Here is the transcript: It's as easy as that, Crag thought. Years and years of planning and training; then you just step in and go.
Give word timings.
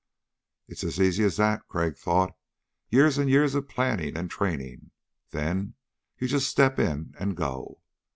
It's 0.67 0.83
as 0.83 0.99
easy 0.99 1.23
as 1.25 1.37
that, 1.37 1.67
Crag 1.67 1.95
thought. 1.95 2.33
Years 2.89 3.19
and 3.19 3.29
years 3.29 3.53
of 3.53 3.69
planning 3.69 4.17
and 4.17 4.31
training; 4.31 4.89
then 5.29 5.75
you 6.17 6.27
just 6.27 6.49
step 6.49 6.79
in 6.79 7.13
and 7.19 7.37
go. 7.37 7.81